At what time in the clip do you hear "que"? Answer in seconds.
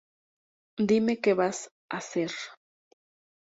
1.23-1.35